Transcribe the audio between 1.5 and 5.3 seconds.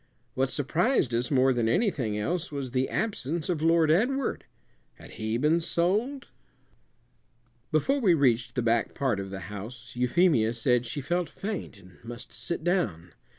than anything else was the absence of Lord Edward. Had